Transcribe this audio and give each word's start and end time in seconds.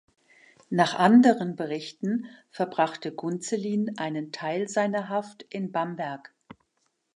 Nach 0.71 0.95
anderen 0.95 1.55
Berichten 1.55 2.25
verbrachte 2.49 3.11
Gunzelin 3.11 3.99
einen 3.99 4.31
Teil 4.31 4.67
seiner 4.67 5.09
Haft 5.09 5.45
in 5.51 5.71
Bamberg. 5.71 6.33